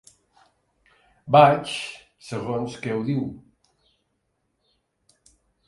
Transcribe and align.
Vaig, 1.35 1.73
segons 2.29 2.79
que 2.87 2.97
ho 2.97 3.05
diu. 3.11 3.23